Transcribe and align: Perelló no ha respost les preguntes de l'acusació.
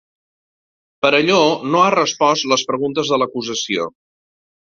Perelló 1.05 1.41
no 1.75 1.83
ha 1.83 1.91
respost 1.95 2.49
les 2.53 2.65
preguntes 2.71 3.13
de 3.13 3.19
l'acusació. 3.25 3.87